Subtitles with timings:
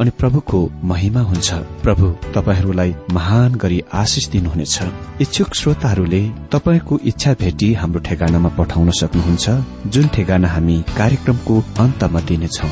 [0.00, 4.76] अनि प्रभुको महिमा हुन्छ। प्रभु तपाईँहरूलाई महान गरी आशिष दिनुहुनेछ।
[5.20, 6.22] इच्छुक श्रोताहरूले
[6.52, 9.46] तपाईँको इच्छा भेटी हाम्रो ठेगानामा पठाउन सक्नुहुन्छ
[9.92, 12.68] जुन ठेगाना हामी कार्यक्रमको अन्तमा दिनेछौ।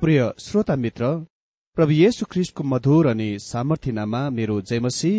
[0.00, 1.10] प्रिय श्रोता मित्र
[1.76, 5.12] प्रभु येशु ख्रिस्टको मधुर अनि सामर्थ्यनामा मेरो जयमसी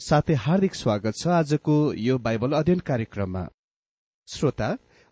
[0.00, 1.76] साथै हार्दिक स्वागत छ आजको
[2.06, 3.44] यो बाइबल अध्ययन कार्यक्रममा।
[4.28, 4.68] श्रोता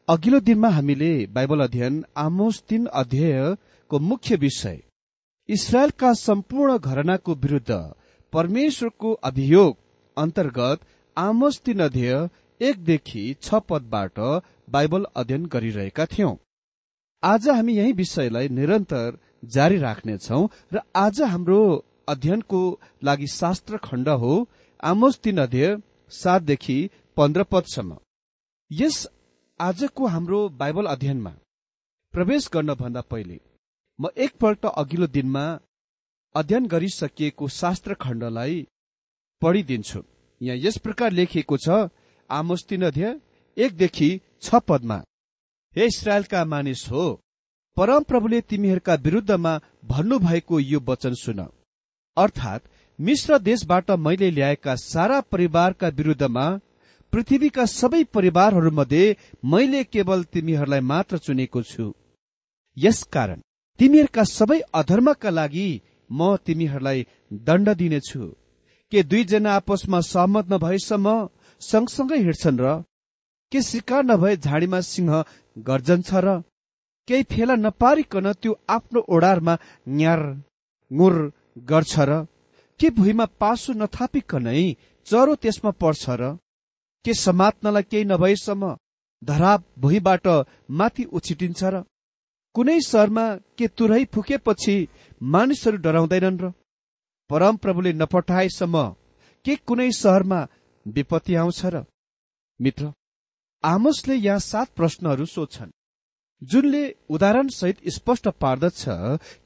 [0.09, 2.87] अघिल्लो दिनमा हामीले बाइबल अध्ययन आमोस तीन
[3.91, 4.79] अध्यायको मुख्य विषय।
[5.49, 7.73] इसरायलका सम्पूर्ण घरनाको विरूद्ध
[8.33, 9.77] परमेश्वरको अभियोग
[10.17, 10.81] अन्तर्गत
[11.17, 12.29] आमोस तीन अध्यय
[12.61, 14.19] एकदेखि छ पदबाट
[14.71, 16.35] बाइबल अध्ययन गरिरहेका थियौं।
[17.23, 19.19] आज हामी यही विषयलाई निरन्तर
[19.55, 21.61] जारी राख्नेछौ र आज हाम्रो
[22.09, 22.63] अध्ययनको
[23.03, 24.33] लागि शास्त्र खण्ड हो
[24.83, 25.77] आमोस तीन अध्यय
[26.13, 26.79] सातदेखि
[27.17, 27.99] पन्ध्र पदसम्म।
[28.71, 29.07] यस
[29.61, 31.35] आजको हाम्रो बाइबल अध्ययनमा
[32.15, 33.41] प्रवेश गर्नभन्दा पहिले
[34.01, 35.45] म एकपल्ट अघिल्लो दिनमा
[36.35, 38.55] अध्ययन गरिसकिएको शास्त्र खण्डलाई
[39.43, 40.01] पढिदिन्छु।
[40.41, 41.69] यहाँ यस प्रकार लेखिएको छ
[42.31, 43.09] आमोस अध्यय
[43.57, 44.09] एकदेखि
[44.43, 44.97] छ पदमा
[45.77, 47.05] हे इसरायलका मानिस हो
[47.77, 49.53] परमप्रभुले तिमीहरूका विरूद्धमा
[49.85, 51.41] भन्नुभएको यो वचन सुन।
[52.17, 52.69] अर्थात्
[52.99, 56.47] मिश्र देशबाट मैले ल्याएका सारा परिवारका विरूद्धमा
[57.13, 59.05] पृथ्वीका सबै परिवारहरूमध्ये
[59.45, 61.93] मैले केवल तिमीहरूलाई मात्र चुनेको छु।
[62.77, 63.41] यसकारण
[63.81, 65.69] तिमीहरूका सबै अधर्मका लागि
[66.11, 67.07] म तिमीहरूलाई
[67.47, 68.21] दण्ड दिनेछु।
[68.93, 71.07] के दुईजना आपसमा सहमत नभएसम्म
[71.61, 72.67] सँगसँगै हिँड्छन् र?
[73.53, 75.13] के शिकार नभए झाडीमा सिंह
[75.69, 76.29] गर्जन छ र?
[77.09, 79.55] केही फेला नपारिकन त्यो आफ्नो ओडारमा
[79.89, 80.21] न्यार
[80.91, 81.15] गुर
[81.71, 82.11] गर्छ र?
[82.81, 84.61] के भुइँमा पासो नथापिकनै
[85.07, 86.37] चरो त्यसमा पर्छ र?
[87.05, 88.77] के समात्नलाई केही नभएसम्म
[89.23, 90.27] धराप भुइँबाट
[90.79, 91.85] माथि उछिटिन्छ र?
[92.55, 93.27] कुनै शहरमा
[93.59, 94.77] के तुरै फुकेपछि
[95.35, 96.53] मानिसहरू डराउँदैनन् र
[97.31, 98.77] परमप्रभुले नपठाएसम्म
[99.45, 100.41] के कुनै शहरमा
[100.87, 101.85] विपत्ति आउँछ र?
[102.61, 102.93] मित्र
[103.65, 105.77] आमोसले यहाँ सात प्रश्नहरू सोध्छन्
[106.43, 108.85] जुनले उदाहरण सहित स्पष्ट पार्दछ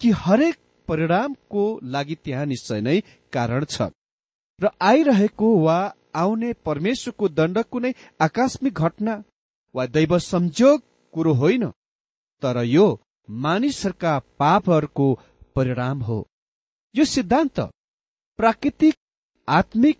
[0.00, 0.56] कि हरेक
[0.88, 1.62] परिणामको
[1.94, 2.98] लागि त्यहाँ निश्चय नै
[3.32, 3.90] कारण छ
[4.58, 5.78] र आइरहेको वा
[6.14, 9.22] आउने परमेश्वरको दण्ड कुनै आकस्मिक घटना
[9.74, 10.82] वा दैव संजोग
[11.14, 11.64] कुरो होइन।
[12.42, 12.86] तर यो
[13.28, 15.08] मानिसहरूका पापहरूको
[15.56, 16.18] परिणाम हो।
[16.94, 17.60] यो सिद्धान्त
[18.38, 18.94] प्राकृतिक
[19.48, 19.98] आत्मिक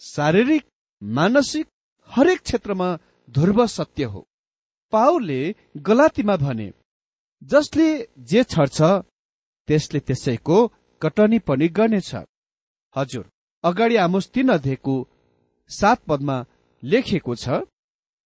[0.00, 0.64] शारीरिक
[1.02, 1.66] मानसिक
[2.10, 2.88] हरेक क्षेत्रमा
[3.30, 4.26] ध्रुव सत्य हो।
[4.92, 5.40] पाउलले
[5.78, 6.68] गलातीमा भने
[7.42, 7.88] जसले
[8.30, 8.78] जे छर्छ
[9.68, 10.58] त्यसले त्यसैको
[11.02, 12.10] कटनी पनि गर्नेछ।
[12.96, 13.24] हजुर
[13.64, 14.48] अगाडि आमुस तीन
[15.70, 16.36] सात पदमा
[16.82, 17.48] लेखिएको छ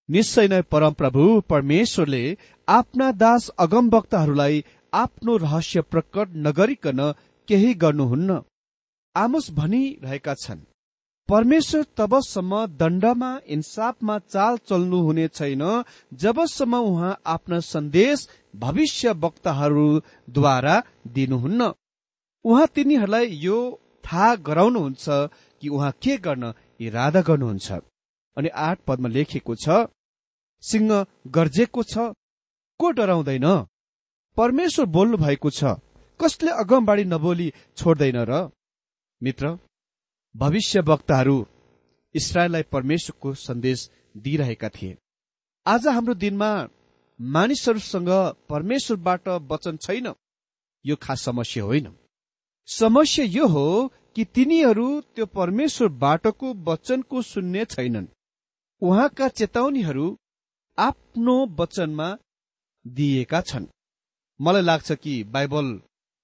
[0.10, 2.24] निश्चय नै परमप्रभु परमेश्वरले
[2.68, 7.00] आफ्ना दास अगमवक्ताहरूलाई आफ्नो रहस्य प्रकट नगरिकन
[7.48, 8.40] केही गर्नुहुन्न।
[9.16, 10.62] आमुस भनिरहेका छन्
[11.30, 15.64] परमेश्वर तबसम्म दण्डमा इन्साफमा चाल चल्नुहुने छैन
[16.24, 20.76] जबसम्म उहाँ आफ्ना सन्देश भविष्य वक्ताहरूद्वारा
[21.16, 21.72] दिनुहुन्न।
[22.46, 23.58] उहाँ तिनीहरूलाई यो
[24.06, 25.06] थाहा गराउनुहुन्छ
[25.62, 27.82] कि उहाँ के गर्न इरादा गर्नुहुन्छ।
[28.38, 29.88] अनि आठ पदमा लेखेको छ
[30.64, 31.98] सिंह गर्जेको छ
[32.80, 33.48] को डराउँदैन?
[34.38, 35.64] परमेश्वर बोल्नु भएको छ
[36.20, 38.50] कसले अगमबाडी नबोली छोड्दैन र?
[39.22, 39.58] मित्र
[40.36, 41.38] भविष्य वक्ताहरू
[42.16, 44.98] इसरायललाई परमेश्वरको सन्देश दिइरहेका थिए।
[45.66, 46.52] आज हाम्रो दिनमा
[47.20, 48.10] मानिसहरूसँग
[48.50, 50.14] परमेश्वरबाट वचन छैन।
[50.86, 51.88] यो खास समस्या होइन।
[52.68, 53.68] समस्या यो हो
[54.16, 58.08] कि तिनीहरू त्यो परमेश्वरबाटको वचनको सुन्ने छैनन्।
[58.86, 60.08] उहाँका चेतावनीहरू
[60.78, 62.08] आफ्नो वचनमा
[62.86, 63.66] दिएका छन्।
[64.40, 65.68] मलाई लाग्छ कि बाइबल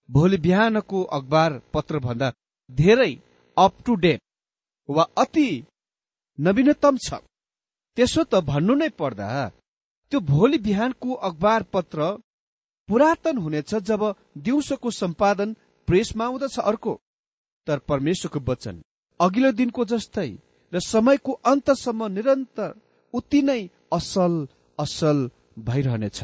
[0.10, 2.32] भोलि बिहानको अखबार पत्र भन्दा
[2.70, 3.14] धेरै
[3.58, 4.22] अप टु डेट
[4.90, 5.50] वा अति
[6.40, 7.22] नवीनतम छ।
[7.98, 9.28] त्यसो त भन्नु नै पर्दा
[10.12, 12.00] त्यो भोलि बिहानको अखबार पत्र
[12.90, 14.04] पुरातन हुनेछ जब
[14.38, 15.56] दिउँसोको सम्पादन
[15.88, 16.94] प्रेसमा आउँदछ अर्को।
[17.68, 18.82] तर परमेश्वरको वचन
[19.20, 20.30] अघिल्लो दिनको जस्तै
[20.74, 22.72] र समयको अन्तसम्म निरन्तर
[23.14, 23.62] उति नै
[23.94, 24.34] असल
[24.80, 26.20] असल भइरहनेछ।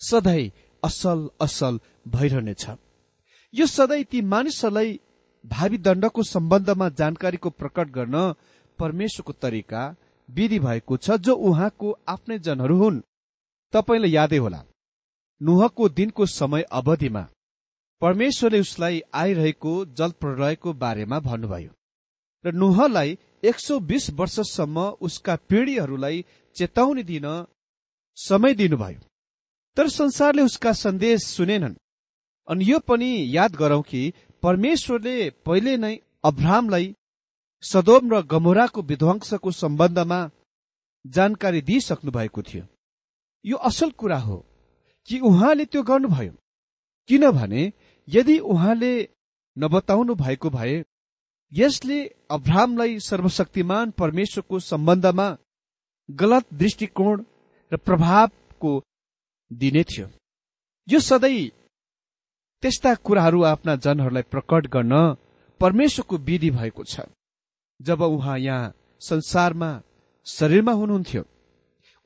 [0.00, 0.50] सधैँ
[0.82, 2.64] असल असल भइरहनेछ।
[3.54, 4.98] यो सधैँ ती मानिसहरूलाई
[5.44, 8.16] भावी दण्डको सम्बन्धमा जानकारीको प्रकट गर्न
[8.78, 9.82] परमेश्वरको तरिका
[10.28, 13.02] विधि भएको छ जो उहाँको आफ्नै जनहरू हुन्।
[13.72, 14.60] तपाईँलाई यादै होला।
[15.40, 17.22] नुहको दिनको समय अवधिमा
[18.02, 21.72] परमेश्वरले उसलाई आइरहेको जल प्रलयको बारेमा भन्नुभयो।
[22.48, 26.24] र नुहलाई एक सौ बीस वर्षसम्म उसका पिँढीहरूलाई
[26.56, 27.26] चेतावनी दिन
[28.16, 29.00] समय दिनुभयो।
[29.76, 31.74] तर संसारले उसका सन्देश सुनेनन्।
[32.48, 34.12] अनि यो पनि याद गरौं कि
[34.42, 36.94] परमेश्वरले पहिले नै अब्राहमलाई
[37.62, 40.20] सदोम र गमोराको विध्वंसको सम्बन्धमा
[41.06, 42.64] जानकारी दिइसक्नु भएको थियो।
[43.44, 44.36] यो असल कुरा हो
[45.08, 46.32] कि उहाँले त्यो गर्नुभयो।
[47.08, 47.72] किनभने
[48.08, 48.92] यदि उहाँले
[49.58, 50.84] नबताउनु भएको भए
[51.52, 51.98] यसले
[52.30, 55.28] अब्राहमलाई सर्वशक्तिमान परमेश्वरको सम्बन्धमा
[56.08, 57.24] गलत दृष्टिकोण
[57.72, 58.72] र प्रभावको
[59.50, 60.06] दिने थियो।
[60.88, 61.48] यो सधैँ
[62.62, 64.94] त्यस्ता कुराहरू आफ्ना जनहरूलाई प्रकट गर्न
[65.60, 67.00] परमेश्वरको विधि भएको छ।
[67.80, 69.70] जब उहाँ यहाँ संसारमा
[70.26, 71.22] शरीरमा हुनुहुन्थ्यो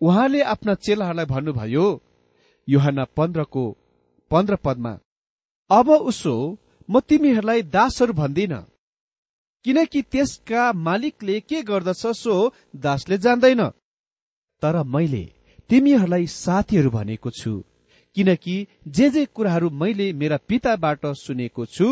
[0.00, 1.86] उहाँले आफ्ना चेलाहरूलाई भन्नुभयो
[2.68, 3.64] युहान पन्ध्रको
[4.30, 4.92] पन्ध्र पदमा
[5.70, 6.34] अब उसो
[6.88, 8.54] म तिमीहरूलाई दासहरू भन्दिन।
[9.64, 12.34] किनकि त्यसका मालिकले के गर्दछ सो
[12.76, 13.62] दासले जान्दैन।
[14.62, 15.24] तर मैले
[15.68, 17.52] तिमीहरूलाई साथीहरू भनेको छु
[18.16, 18.56] किनकि
[18.88, 21.88] जे जे कुराहरू मैले मेरा पिताबाट सुनेको छु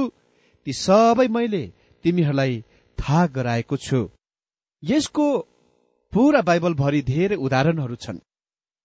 [0.66, 1.62] ती सबै मैले
[2.04, 2.64] तिमीहरूलाई
[2.98, 4.00] थाहा गराएको छु।
[4.82, 5.26] यसको
[6.12, 8.18] पुरा बाइबलभरि धेरै उदाहरणहरू छन्।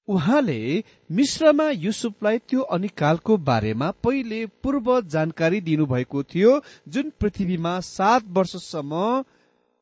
[0.08, 6.52] उहाँले मिश्रमा युसुफलाई त्यो अनिकालको बारेमा पहिले पूर्व जानकारी दिनुभएको थियो
[6.88, 9.24] जुन पृथ्वीमा सात वर्षसम्म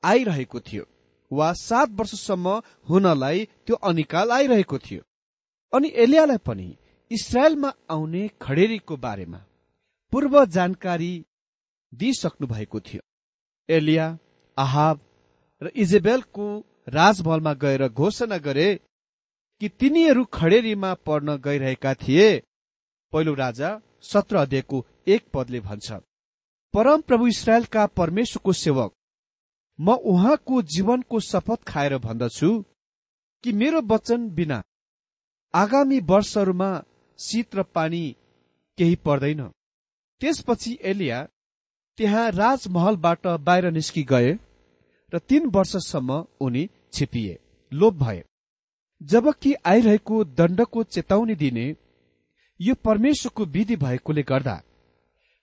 [0.03, 0.85] आइरहेको थियो
[1.31, 5.01] वा सात वर्षसम्म हुनलाई त्यो अनिकाल आइरहेको थियो।
[5.73, 6.69] अनि एलियालाई पनि
[7.11, 9.39] इसरायलमा आउने खडेरीको बारेमा
[10.13, 11.13] पूर्व जानकारी
[11.93, 13.01] दिइसक्नु भएको थियो।
[13.69, 14.07] एलिया
[14.57, 14.99] आहाब
[15.61, 16.47] र इजेबेलको
[16.89, 18.67] राजमहलमा गएर घोषणा गरे
[19.61, 22.27] कि तिनीहरू खडेरीमा पढ्न गइरहेका थिए।
[23.13, 23.69] पहिलो राजा
[24.03, 25.91] सत्र अध्ययको एक पदले भन्छ
[26.73, 28.91] परम प्रभु इसरायलका परमेश्वरको सेवक
[29.79, 32.49] म उहाँको जीवनको शपथ खाएर भन्दछु
[33.43, 34.61] कि मेरो वचन बिना
[35.53, 36.69] आगामी वर्षहरूमा
[37.19, 38.03] शीत र पानी
[38.77, 39.41] केही पर्दैन।
[40.21, 41.21] त्यसपछि एलिया
[41.97, 44.31] त्यहाँ राजमहलबाट बाहिर निस्कि गए
[45.13, 47.37] र तीन वर्षसम्म उनी छिपिए।
[47.71, 48.23] लोप भए।
[49.03, 51.65] जबकि आइरहेको दण्डको चेतावनी दिने
[52.59, 54.61] यो परमेश्वरको विधि भएकोले गर्दा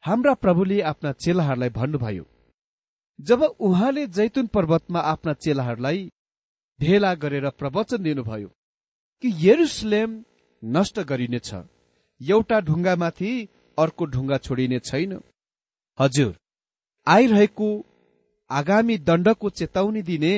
[0.04, 2.24] हाम्रा प्रभुले आफ्ना चेलाहरूलाई भन्नुभयो
[3.18, 6.10] जब उहाँले जैतुन पर्वतमा आफ्ना चेलाहरूलाई
[6.80, 8.48] भेला गरेर प्रवचन दिनुभयो
[9.24, 10.10] कि यरुसलेम
[10.62, 11.50] नष्ट गरिनेछ
[12.20, 13.32] एउटा ढुङ्गामाथि
[13.78, 15.12] अर्को ढुङ्गा छोडिने छैन।
[15.98, 16.32] हजुर
[17.06, 17.68] आइरहेको
[18.50, 20.34] आगामी दण्डको चेतावनी दिने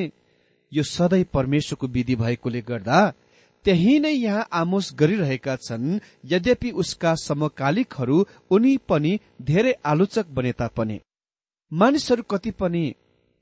[0.72, 2.98] यो सधैँ परमेश्वरको विधि भएकोले गर्दा
[3.64, 8.16] त्यही नै यहाँ आमोस गरिरहेका छन् यद्यपि उसका समकालिकहरू
[8.50, 9.12] उनी पनि
[9.42, 10.98] धेरै आलोचक बने तापनि।
[11.72, 12.84] मानिसहरू कति पनि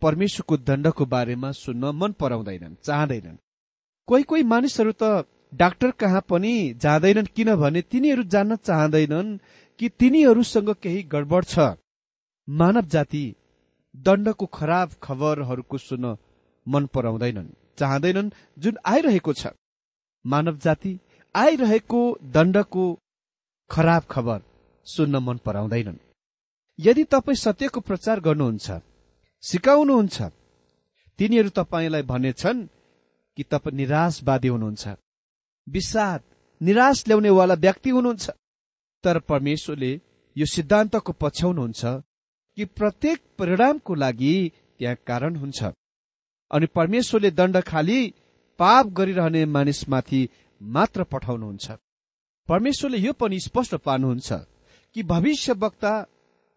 [0.03, 3.37] परमेश्वरको दण्डको बारेमा सुन्न मन पराउँदैनन् चाहँदैनन्।
[4.09, 9.39] कोही कोही मानिसहरू त डाक्टर कहाँ पनि जाँदैनन् किनभने तिनीहरू जान्न चाहँदैनन्
[9.81, 11.75] कि तिनीहरूसँग केही गडबड छ।
[12.49, 13.25] मानव जाति
[13.95, 16.17] दण्डको खराब खबरहरूको सुन्न
[16.73, 17.49] मन पराउँदैनन्।
[17.79, 19.47] चाहँदैनन् जुन आइरहेको छ।
[20.25, 20.99] मानव जाति
[21.35, 22.01] आइरहेको
[22.35, 22.85] दण्डको
[23.71, 24.41] खराब खबर
[24.87, 25.99] सुन्न मन पराउँदैनन्।
[26.79, 28.81] यदि तपाईँ सत्यको प्रचार गर्नुहुन्छ
[29.43, 30.19] सिकाउनुहुन्छ
[31.19, 32.67] तिनीहरू तपाईँलाई भनेछन्
[33.37, 34.85] कि तपाईँ निराशवादी हुनुहुन्छ
[35.67, 36.21] विषाद
[36.61, 38.31] निराश ल्याउनेवाला व्यक्ति हुनुहुन्छ
[39.05, 39.93] तर परमेश्वरले
[40.37, 41.83] यो सिद्धान्तको पछ्याउनुहुन्छ
[42.57, 44.35] कि प्रत्येक परिणामको लागि
[44.79, 45.61] त्यहाँ कारण हुन्छ।
[46.51, 48.01] अनि परमेश्वरले दण्ड खाली
[48.61, 50.29] पाप गरिरहने मानिसमाथि
[50.61, 51.71] मात्र पठाउनुहुन्छ।
[52.49, 54.33] परमेश्वरले यो पनि स्पष्ट पार्नुहुन्छ
[54.97, 55.93] कि भविष्य वक्ता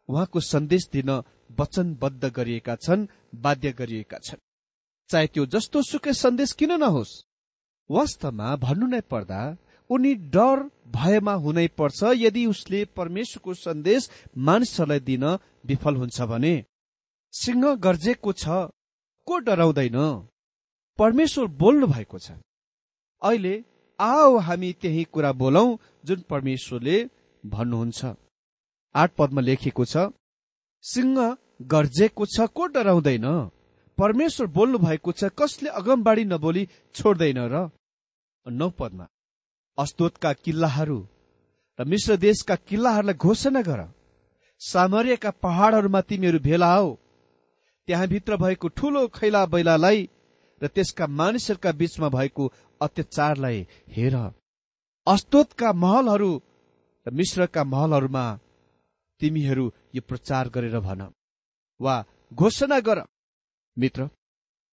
[0.10, 1.10] उहाँको सन्देश दिन
[1.60, 4.42] वचनबद्ध गरिएका छन् बाध्य गरिएका छन्।
[5.10, 7.12] चाहे त्यो जस्तो सुकै सन्देश किन नहोस्?
[7.90, 9.42] वास्तवमा भन्नु नै पर्दा
[9.90, 10.58] उनी डर
[10.90, 15.26] भयमा हुनै पर्छ यदि उसले परमेश्वरको सन्देश मानिसहरूलाई दिन
[15.66, 16.56] विफल हुन्छ भने।
[17.34, 18.46] सिंह गर्जेको छ
[19.28, 19.98] को डराउँदैन?
[21.00, 22.32] परमेश्वर बोल्नु भएको छ।
[23.22, 23.64] अहिले
[24.00, 25.66] आओ हामी त्यही कुरा बोलौ
[26.06, 26.98] जुन परमेश्वरले
[27.44, 28.06] भन्नुहुन्छ।
[28.96, 30.12] आठ पदमा लेखिएको छ
[30.84, 31.18] सिंह
[31.62, 33.28] गर्जेको छ को डराउँदैन?
[33.98, 37.70] परमेश्वर बोल्नु भएको छ कसले अगमबाडी नबोली छोड्दैन र?
[38.46, 39.08] नौ पदमा
[39.78, 41.00] अस्तोतका किल्लाहरू
[41.80, 43.82] र मिश्र देशका किल्लाहरूलाई घोषणा गर।
[44.62, 47.03] सामर्यका पहाड़हरूमा तिमीहरू भेला हौ।
[47.88, 50.00] त्यहाँभित्र भएको ठूलो खैला बैलालाई
[50.62, 52.44] र त्यसका मानिसहरूका बीचमा भएको
[52.82, 53.60] अत्याचारलाई
[53.90, 54.16] हेर।
[55.08, 56.32] अस्तोतका महलहरू
[57.06, 58.26] र मिश्रका महलहरूमा
[59.22, 61.02] तिमीहरू यो प्रचार गरेर भन
[61.80, 61.96] वा
[62.32, 63.00] घोषणा गर।
[63.78, 64.08] मित्र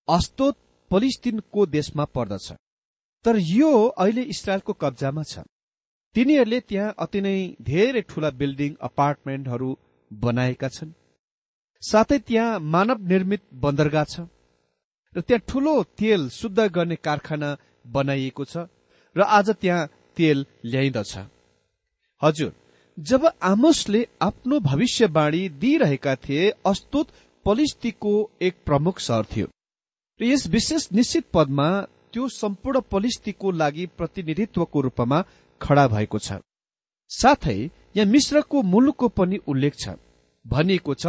[0.09, 0.57] अस्तोत
[0.91, 2.53] पलिस्तिनको देशमा पर्दछ
[3.25, 5.45] तर यो अहिले इसरायलको कब्जामा छ।
[6.17, 9.71] तिनीहरूले त्यहाँ अति नै धेरै ठूला बिल्डिङ अपार्टमेन्टहरू
[10.11, 10.93] बनाएका छन्।
[11.83, 14.21] साथै त्यहाँ मानव निर्मित बन्दरगाह छ
[15.15, 17.51] र त्यहाँ ठूलो तेल शुद्ध गर्ने कारखाना
[17.87, 18.67] बनाइएको छ
[19.17, 21.13] र आज त्यहाँ तेल ल्याइदछ।
[22.23, 22.53] हजुर
[22.99, 27.07] जब आमोसले आफ्नो भविष्यवाणी दिइरहेका थिए अस्तुत
[27.47, 29.47] पलिस्तीको एक प्रमुख सहर थियो।
[30.21, 31.69] र यस विशेष निश्चित पदमा
[32.13, 35.19] त्यो सम्पूर्ण पलिस्तीको लागि प्रतिनिधित्वको रूपमा
[35.61, 36.43] खड़ा भएको छ।
[37.11, 37.59] साथै
[37.97, 39.95] यहाँ मिश्रको मुलुकको पनि उल्लेख छ।
[40.45, 41.07] भनिएको छ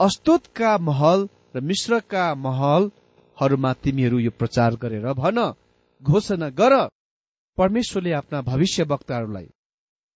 [0.00, 5.38] अस्तोतका महल र मिश्रका महलहरूमा तिमीहरू यो प्रचार गरेर भन
[6.02, 6.74] घोषणा गर।
[7.58, 9.48] परमेश्वरले आफ्ना भविष्य वक्ताहरूलाई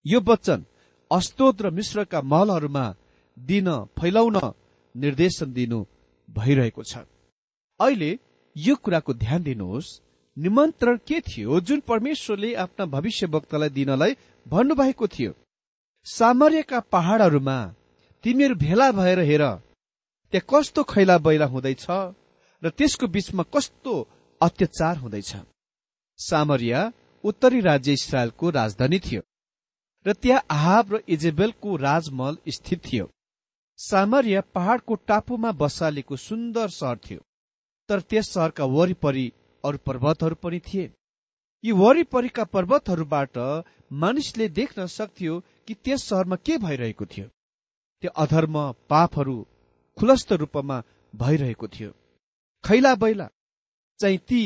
[0.05, 0.63] यो वचन
[1.11, 2.85] अस्तोत र मिश्रका महलहरूमा
[3.37, 3.67] दिन
[3.99, 4.37] फैलाउन
[4.95, 5.79] निर्देशन दिनु
[6.29, 7.03] भइरहेको छ।
[7.79, 8.11] अहिले
[8.55, 9.89] यो कुराको ध्यान दिनुहोस्
[10.37, 14.15] निमन्त्रण के थियो जुन परमेश्वरले आफ्ना भविष्य वक्तालाई दिनलाई
[14.45, 15.31] भन्नुभएको थियो?
[16.07, 17.57] सामर्यका पहाड़हरूमा
[18.23, 19.45] तिमीहरू भेला भएर हेर
[20.33, 21.85] त्यहाँ कस्तो खैला बैला हुँदैछ
[22.61, 23.93] र त्यसको बीचमा कस्तो
[24.41, 25.31] अत्याचार हुँदैछ।
[26.19, 26.79] सामरिया
[27.23, 29.21] उत्तरी राज्य इसरायलको राजधानी थियो
[30.05, 33.05] र त्यहाँ आहाब र इजेबेलको राजमहल स्थित थियो।
[33.79, 37.21] सामरिया पहाड़को टापुमा बसालेको सुन्दर सहर थियो
[37.89, 39.31] तर त्यस सहरका वरिपरि
[39.63, 40.91] अरू पर्वतहरू पनि थिए।
[41.63, 43.37] यी वरिपरिका पर्वतहरूबाट
[43.93, 47.27] मानिसले देख्न सक्थ्यो कि त्यस सहरमा के भइरहेको थियो।
[48.03, 48.55] त्यो अधर्म
[48.89, 49.37] पापहरू
[49.97, 50.77] खुलस्त रूपमा
[51.13, 51.91] भइरहेको थियो।
[52.63, 53.27] खैला बैला
[53.99, 54.41] चाहिँ ती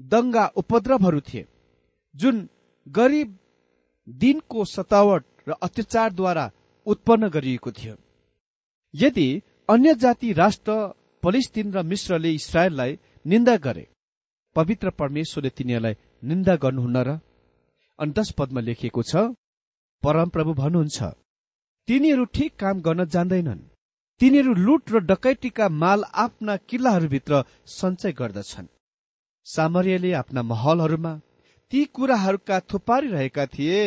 [0.00, 1.46] दंगा उपद्रवहरू थिए
[2.14, 2.36] जुन
[2.86, 3.38] गरिब
[4.08, 6.50] दिनको सतावट र अत्याचारद्वारा
[6.86, 7.96] उत्पन्न गरिएको थियो।
[8.94, 9.28] यदि
[9.68, 10.72] अन्य जाति राष्ट्र
[11.22, 13.86] फलिस्तिन र मिश्रले इसरायललाई निन्दा गरे
[14.56, 17.10] पवित्र परमेश्वरले तिनीहरूलाई निन्दा गर्नुहुन्न र
[17.98, 19.12] अनि दश पदमा लेखिएको छ
[20.02, 20.98] परमप्रभु भन्नुहुन्छ
[21.88, 23.60] तिनीहरू ठिक काम गर्न जान्दैनन्।
[24.22, 28.66] तिनीहरू लुट र डकैटीका माल आफ्ना किल्लाहरूभित्र सञ्चय गर्दछन्।
[29.46, 31.12] सामर्यले आफ्ना महलहरूमा
[31.72, 33.78] ती कुराहरूका थुपारिरहेका थिए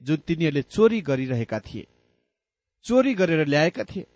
[0.00, 1.84] जुन तिनीहरूले चोरी गरिरहेका थिए।
[2.84, 4.06] चोरी गरेर ल्याएका थिए।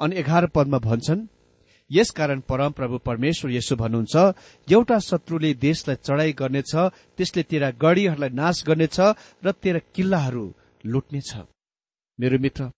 [0.00, 1.26] अनि एघार पदमा भन्छन्
[1.90, 4.14] यसकारण परमप्रभु परमेश्वर यसो भन्नुहुन्छ
[4.68, 6.72] एउटा शत्रुले देशलाई चढाई गर्नेछ
[7.16, 8.98] त्यसले तेरा गढीहरूलाई नाश गर्नेछ
[9.44, 10.44] र तेरा किल्लाहरू
[10.84, 11.30] लुट्नेछ।
[12.18, 12.70] मेरो मित्र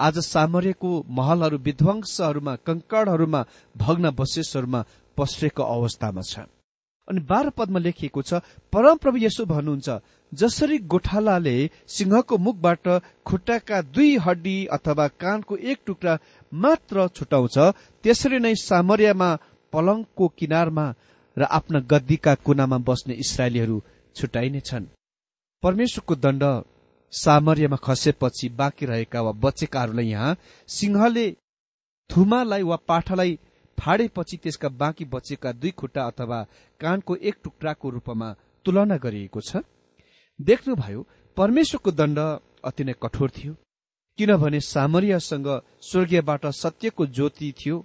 [0.00, 3.40] आज सामर्यको महलहरू विध्वंसहरूमा कंकडहरूमा
[3.76, 4.80] भग्न बसेसहरूमा
[5.16, 6.46] पस्रेको अवस्थामा छ।
[7.08, 8.40] अनि बाह्र पदमा लेखिएको छ
[8.72, 9.88] परमप्रभु यसो भन्नुहुन्छ
[10.32, 11.54] जसरी गोठालाले
[11.94, 12.88] सिंहको मुखबाट
[13.26, 16.18] खुट्टाका दुई हड्डी अथवा कानको एक टुक्रा
[16.52, 17.58] मात्र छुटाउँछ
[18.04, 19.30] त्यसरी नै सामर्यमा
[19.72, 20.86] पलङको किनारमा
[21.36, 23.76] र आफ्ना गद्दीका कुनामा बस्ने इसरायलीहरू
[24.16, 24.90] छुटाइनेछन्।
[25.62, 26.44] परमेश्वरको दण्ड
[27.12, 30.36] सामर्यमा खसेपछि बाँकी रहेका वा बचेकाहरूलाई यहाँ
[30.68, 31.30] सिंहले
[32.10, 33.38] थुमालाई वा पाठालाई
[33.78, 36.42] फाडेपछि त्यसका बाँकी बचेका दुई खुट्टा अथवा
[36.80, 38.28] कानको एक टुक्राको रूपमा
[38.66, 39.62] तुलना गरिएको छ।
[40.40, 42.18] देख्नुभयो परमेश्वरको दण्ड
[42.64, 43.54] अति नै कठोर थियो
[44.18, 45.48] किनभने सामरियासँग
[45.82, 47.84] स्वर्गीयबाट सत्यको ज्योति थियो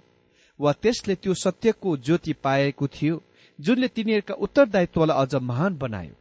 [0.60, 3.22] वा त्यसले त्यो सत्यको ज्योति पाएको थियो
[3.58, 6.14] जुनले तिनीहरूका उत्तरदायित्वलाई अझ महान बनायो।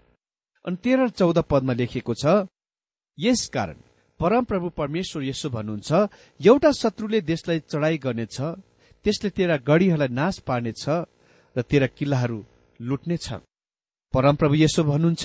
[0.65, 2.25] अनि तेह्र चौध पदमा लेखिएको छ
[3.17, 3.77] यसकारण
[4.19, 5.91] परमप्रभु परमेश्वर यसो भन्नुहुन्छ
[6.39, 8.37] एउटा शत्रुले देशलाई चढाई गर्नेछ
[9.05, 10.83] त्यसले तेरा गढीहरूलाई नाश पार्नेछ
[11.55, 12.39] र तेरा किल्लाहरू
[12.79, 13.27] लुट्नेछ।
[14.13, 15.23] परमप्रभु यसो भन्नुहुन्छ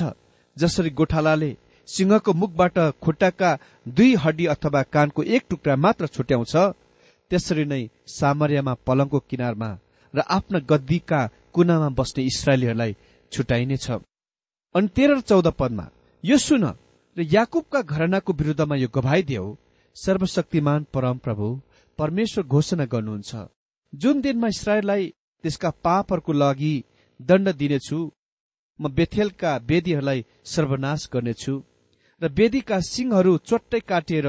[0.57, 1.51] जसरी गोठालाले
[1.89, 3.51] सिंहको मुखबाट खुट्टाका
[3.97, 6.55] दुई हड्डी अथवा कानको एक टुक्रा मात्र छुट्याउँछ
[7.31, 7.83] त्यसरी नै
[8.19, 9.71] सामर्यमा पलङको किनारमा
[10.15, 11.21] र आफ्ना गद्दीका
[11.55, 12.93] कुनामा बस्ने इसरायलीहरूलाई
[13.33, 13.87] छुट्याइनेछ।
[14.75, 15.87] अनि तेह्र चौध पदमा
[16.25, 16.65] यो सुन
[17.17, 18.89] र याकुबका घरनाको विरुद्धमा यो
[19.23, 19.45] दियो
[19.97, 21.47] सर्वशक्तिमान परम प्रभु
[21.99, 23.33] परमेश्वर घोषणा गर्नुहुन्छ।
[23.93, 25.07] जुन दिनमा इसरायललाई
[25.45, 26.75] त्यसका पापहरूको लागि
[27.21, 27.99] दण्ड दिनेछु
[28.81, 31.55] म बेथेलका वेदीहरूलाई सर्वनाश गर्नेछु
[32.23, 34.29] र वेदीका सिंहहरू चोट्टै काटिएर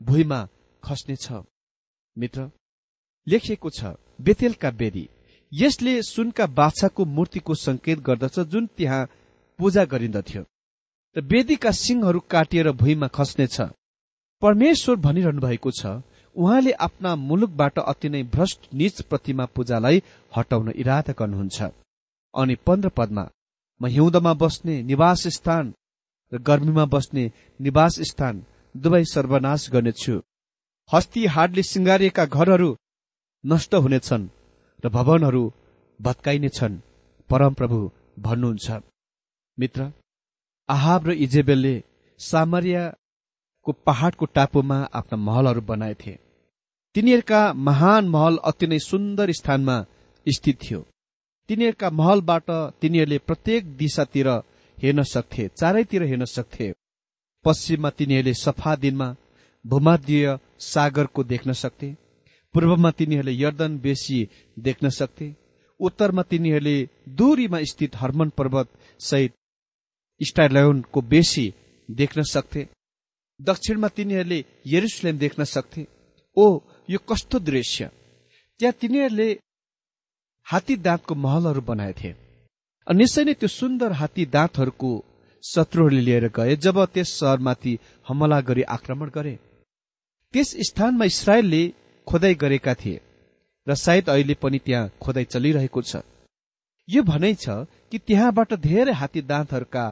[0.00, 0.40] भुइँमा
[0.82, 1.26] खस्नेछ।
[2.16, 2.50] मित्र
[3.26, 5.04] लेखिएको छ बेथेलका वेदी
[5.52, 9.08] यसले सुनका बाछाको मूर्तिको संकेत गर्दछ जुन त्यहाँ
[9.58, 10.42] पूजा गरिन्दथ्यो।
[11.16, 13.56] र वेदीका सिंहहरू काटिएर भुइँमा खस्नेछ।
[14.42, 15.86] परमेश्वर भनिरहनु भएको छ
[16.36, 20.02] उहाँले आफ्ना मुलुकबाट अति नै भ्रष्ट निच प्रतिमा पूजालाई
[20.36, 21.58] हटाउन इरादा गर्नुहुन्छ।
[22.34, 23.24] अनि पन्ध्र पदमा
[23.80, 25.72] म हिउँदमा बस्ने निवास स्थान
[26.32, 27.24] र गर्मीमा बस्ने
[27.60, 30.20] निवास स्थान दुवै सर्वनाश गर्नेछु।
[30.90, 32.70] हस्ती हाडले सिंगारिएका घरहरू
[33.44, 34.28] नष्ट हुनेछन्
[34.84, 35.44] र भवनहरू
[36.00, 36.82] भत्काइनेछन्।
[37.30, 37.78] परमप्रभु
[38.20, 38.68] भन्नुहुन्छ।
[39.58, 39.92] मित्र
[40.68, 41.74] आहाब र इजेबेलले
[42.20, 46.18] सामरियाको पहाड़को टापुमा आफ्ना महलहरू बनाएथे
[46.94, 49.76] तिनीहरूका महान महल अति नै सुन्दर स्थानमा
[50.26, 50.80] स्थित थियो।
[51.48, 52.50] तिनीहरूका महलबाट
[52.80, 54.28] तिनीहरूले प्रत्येक दिशातिर
[54.78, 56.72] हेर्न सक्थे चारैतिर हेर्न सक्थे।
[57.44, 59.08] पश्चिममा तिनीहरूले सफा दिनमा
[59.64, 60.38] भूमध्य
[60.72, 61.94] सागरको देख्न सक्थे।
[62.54, 64.18] पूर्वमा तिनीहरूले यर्दन बेसी
[64.58, 65.28] देख्न सक्थे।
[65.80, 66.76] उत्तरमा तिनीहरूले
[67.08, 68.68] दूरीमा स्थित हर्मन पर्वत
[69.00, 69.34] सहित
[70.20, 71.46] स्टाइलयनको बेसी
[71.88, 72.62] देख्न सक्थे।
[73.40, 75.86] दक्षिणमा तिनीहरूले यरुसलेम देख्न सक्थे।
[76.36, 76.44] ओ
[76.88, 77.90] यो कस्तो दृश्य?
[78.60, 79.28] त्यहाँ तिनीहरूले
[80.46, 82.10] हात्ती दाँतको महलहरू बनाएथे
[82.86, 84.90] अनि निश्चय नै त्यो सुन्दर हात्ती दाँतहरूको
[85.44, 89.34] शत्रुहरूले लिएर गए जब त्यस सहरमाथि हमला गरी आक्रमण गरे।
[90.34, 91.62] त्यस स्थानमा इसरायलले
[92.06, 93.00] खोदाई गरेका थिए
[93.66, 96.02] र सायद अहिले पनि त्यहाँ खोदाई चलिरहेको छ।
[96.88, 97.46] यो भनाइ छ
[97.90, 99.84] कि त्यहाँबाट धेरै हात्ती दाँतहरूका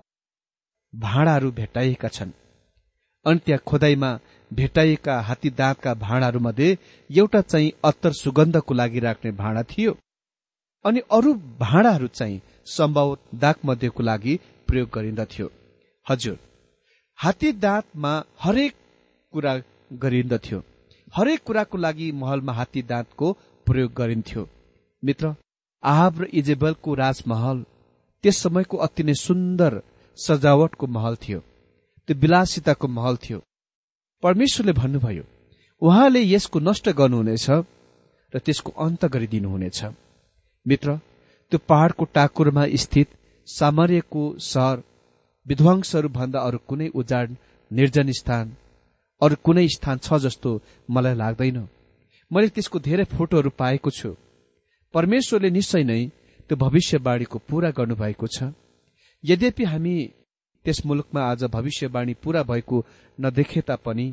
[0.95, 2.31] भाँडाहरू भेटाइएका छन्।
[3.27, 4.11] अनि त्यहाँ खोदाईमा
[4.51, 6.77] भेटाइएका हात्ती दाँतका भाँडाहरूमध्ये
[7.11, 9.97] एउटा चाहिँ अत्तर सुगन्धको लागि राख्ने भाँडा थियो
[10.85, 15.51] अनि अरू भाँडाहरू चाहिँ सम्भव दाग मध्येको लागि प्रयोग गरिन्दथ्यो।
[16.07, 16.39] हजुर
[17.19, 18.75] हात्ती दाँतमा हरेक
[19.33, 19.55] कुरा
[20.03, 20.63] गरिन्दथ्यो।
[21.13, 23.33] हरेक कुराको लागि महलमा हात्ती दाँतको
[23.67, 24.49] प्रयोग गरिन्थ्यो।
[25.03, 25.35] मित्र
[25.83, 27.65] आहाब र इजेबलको राजमहल
[28.25, 29.81] त्यस समयको अति नै सुन्दर
[30.19, 31.41] सजावटको महल थियो।
[32.09, 33.39] त्यो विलासिताको महल थियो।
[34.23, 35.25] परमेश्वरले भन्नुभयो
[35.83, 37.47] उहाँले यसको नष्ट गर्नुहुनेछ
[38.33, 39.81] र त्यसको अन्त गरिदिनुहुनेछ।
[40.67, 40.97] मित्र
[41.53, 43.09] त्यो पहाड़को टाकुरमा स्थित
[43.49, 44.83] सामर्यको सहर
[45.47, 47.37] विध्वंसहरू भन्दा अरू कुनै उजाड
[47.71, 48.57] निर्जन स्थान
[49.21, 50.51] अरू कुनै स्थान छ जस्तो
[50.91, 51.59] मलाई लाग्दैन।
[52.31, 54.11] मैले त्यसको धेरै फोटोहरू पाएको छु।
[54.95, 56.03] परमेश्वरले निश्चय नै
[56.51, 58.55] त्यो भविष्यवाणीको पूरा गर्नुभएको छ।
[59.25, 59.97] यद्यपि हामी
[60.65, 62.85] त्यस मुलुकमा आज भविष्यवाणी पूरा भएको
[63.19, 64.07] नदेखे तापनि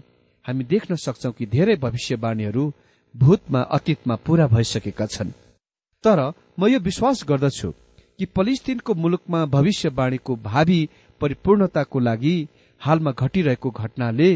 [0.45, 2.71] हामी देख्न सक्छौ कि धेरै भविष्यवाणीहरू
[3.15, 5.31] भूतमा अतीतमा पूरा भइसकेका छन्।
[6.03, 6.19] तर
[6.59, 7.71] म यो विश्वास गर्दछु
[8.19, 10.79] कि पलिस्तिनको मुलुकमा भविष्यवाणीको भावी
[11.21, 12.35] परिपूर्णताको लागि
[12.81, 14.31] हालमा घटिरहेको घटनाले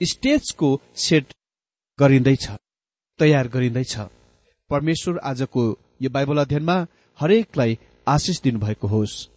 [0.00, 1.32] स्टेजको सेट
[1.98, 2.48] गरिँदैछ
[3.20, 3.96] तयार गरिँदैछ।
[4.70, 5.62] परमेश्वर आजको
[6.02, 6.86] यो बाइबल अध्ययनमा
[7.18, 9.28] हरेकलाई आशिष दिनुभएको होस्।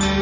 [0.00, 0.21] Thank you.